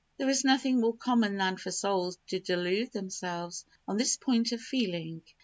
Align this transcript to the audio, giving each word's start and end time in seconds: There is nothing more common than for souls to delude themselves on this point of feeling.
There 0.17 0.31
is 0.31 0.43
nothing 0.43 0.81
more 0.81 0.97
common 0.97 1.37
than 1.37 1.57
for 1.57 1.69
souls 1.69 2.17
to 2.25 2.39
delude 2.39 2.91
themselves 2.91 3.65
on 3.87 3.97
this 3.97 4.17
point 4.17 4.51
of 4.51 4.59
feeling. 4.59 5.21